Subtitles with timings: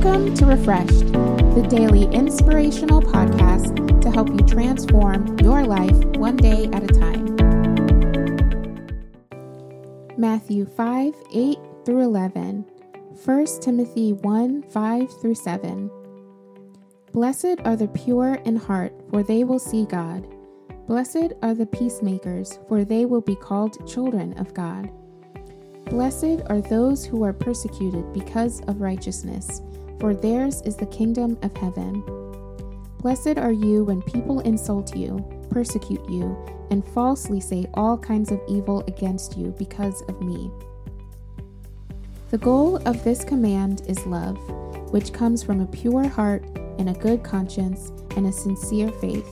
[0.00, 6.82] to Refreshed, the daily inspirational podcast to help you transform your life one day at
[6.82, 7.36] a time.
[10.16, 12.64] Matthew 5 8 through 11,
[13.24, 15.90] 1 Timothy 1 5 through 7.
[17.12, 20.26] Blessed are the pure in heart, for they will see God.
[20.86, 24.90] Blessed are the peacemakers, for they will be called children of God.
[25.90, 29.60] Blessed are those who are persecuted because of righteousness,
[29.98, 32.04] for theirs is the kingdom of heaven.
[32.98, 35.18] Blessed are you when people insult you,
[35.50, 36.36] persecute you,
[36.70, 40.48] and falsely say all kinds of evil against you because of me.
[42.30, 44.38] The goal of this command is love,
[44.92, 46.44] which comes from a pure heart
[46.78, 49.28] and a good conscience and a sincere faith.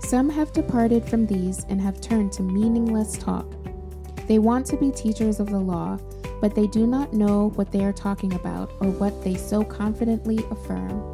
[0.00, 3.46] Some have departed from these and have turned to meaningless talk
[4.26, 5.98] they want to be teachers of the law,
[6.40, 10.38] but they do not know what they are talking about or what they so confidently
[10.50, 11.12] affirm.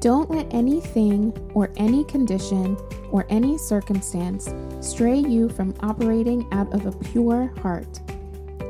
[0.00, 2.76] Don't let anything or any condition
[3.10, 8.00] or any circumstance stray you from operating out of a pure heart.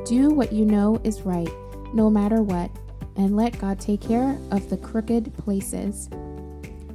[0.05, 1.49] Do what you know is right,
[1.93, 2.69] no matter what,
[3.15, 6.07] and let God take care of the crooked places.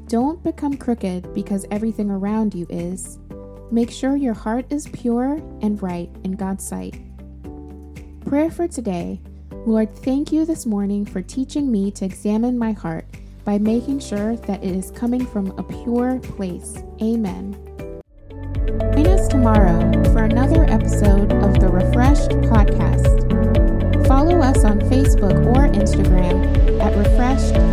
[0.07, 3.19] Don't become crooked because everything around you is.
[3.71, 7.01] Make sure your heart is pure and right in God's sight.
[8.25, 9.21] Prayer for today
[9.67, 13.05] Lord, thank you this morning for teaching me to examine my heart
[13.45, 16.83] by making sure that it is coming from a pure place.
[17.03, 17.53] Amen.
[18.95, 24.07] Join us tomorrow for another episode of the Refreshed Podcast.
[24.07, 27.68] Follow us on Facebook or Instagram at Refreshed.